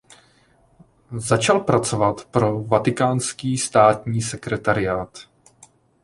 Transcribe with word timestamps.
Začal 1.17 1.59
pracovat 1.59 2.25
pro 2.25 2.63
vatikánský 2.63 3.57
státní 3.57 4.21
sekretarát. 4.21 5.17